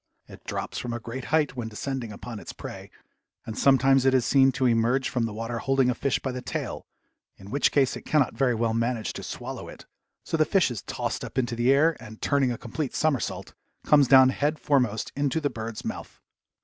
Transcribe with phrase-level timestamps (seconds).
[0.27, 2.89] It drops from a great height when descending upon its prey,
[3.45, 6.41] and sometimes it is seen to emerge from the water holding a fish by the
[6.41, 6.87] tail,
[7.37, 9.85] in which case it cannot very well manage to swallow it,
[10.23, 13.53] so the fish is tossed up into the air and, turning a complete somersault,
[13.85, 16.19] comes down head foremost into the bird's mouth.